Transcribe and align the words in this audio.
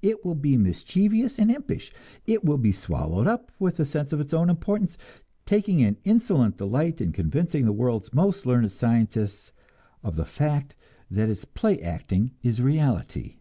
It 0.00 0.24
will 0.24 0.36
be 0.36 0.56
mischievous 0.56 1.40
and 1.40 1.50
impish; 1.50 1.92
it 2.24 2.44
will 2.44 2.56
be 2.56 2.70
swallowed 2.70 3.26
up 3.26 3.50
with 3.58 3.80
a 3.80 3.84
sense 3.84 4.12
of 4.12 4.20
its 4.20 4.32
own 4.32 4.48
importance, 4.48 4.96
taking 5.44 5.82
an 5.82 5.96
insolent 6.04 6.56
delight 6.58 7.00
in 7.00 7.10
convincing 7.10 7.64
the 7.64 7.72
world's 7.72 8.14
most 8.14 8.46
learned 8.46 8.70
scientists 8.70 9.50
of 10.04 10.14
the 10.14 10.24
fact 10.24 10.76
that 11.10 11.28
its 11.28 11.44
play 11.44 11.80
acting 11.82 12.30
is 12.44 12.62
reality. 12.62 13.38